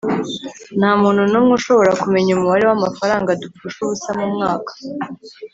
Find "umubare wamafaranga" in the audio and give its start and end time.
2.33-3.37